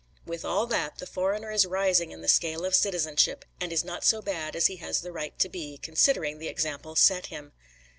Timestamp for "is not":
3.71-4.03